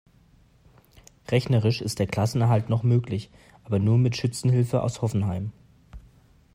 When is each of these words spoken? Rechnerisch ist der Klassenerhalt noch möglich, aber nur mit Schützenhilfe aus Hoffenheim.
Rechnerisch 1.29 1.79
ist 1.79 1.99
der 1.99 2.07
Klassenerhalt 2.07 2.69
noch 2.69 2.81
möglich, 2.81 3.29
aber 3.63 3.77
nur 3.77 3.99
mit 3.99 4.15
Schützenhilfe 4.17 4.81
aus 4.81 5.03
Hoffenheim. 5.03 5.51